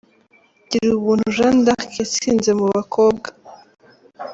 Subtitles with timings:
[0.69, 3.27] Girubuntu Jeanne d’Arc yatsinze mu bakobwa.